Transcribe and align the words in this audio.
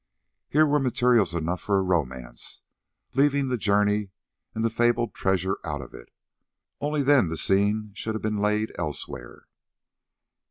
Here 0.49 0.65
were 0.65 0.79
materials 0.79 1.35
enough 1.35 1.61
for 1.61 1.77
a 1.77 1.81
romance, 1.83 2.63
leaving 3.13 3.49
the 3.49 3.55
journey 3.59 4.09
and 4.55 4.65
the 4.65 4.71
fabled 4.71 5.13
treasure 5.13 5.59
out 5.63 5.79
of 5.79 5.93
it; 5.93 6.09
only 6.79 7.03
then 7.03 7.29
the 7.29 7.37
scene 7.37 7.91
should 7.93 8.19
be 8.19 8.29
laid 8.31 8.71
elsewhere. 8.79 9.45